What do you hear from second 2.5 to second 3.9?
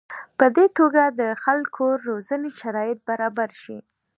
شرایط برابر شي.